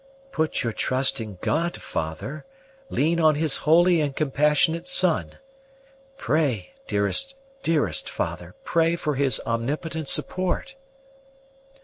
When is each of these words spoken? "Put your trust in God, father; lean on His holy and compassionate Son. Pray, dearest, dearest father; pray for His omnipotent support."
"Put 0.31 0.63
your 0.63 0.73
trust 0.73 1.21
in 1.21 1.37
God, 1.41 1.79
father; 1.79 2.43
lean 2.89 3.19
on 3.19 3.35
His 3.35 3.57
holy 3.69 4.01
and 4.01 4.15
compassionate 4.15 4.87
Son. 4.87 5.33
Pray, 6.17 6.73
dearest, 6.87 7.35
dearest 7.61 8.09
father; 8.09 8.55
pray 8.63 8.95
for 8.95 9.13
His 9.13 9.39
omnipotent 9.45 10.07
support." 10.07 10.73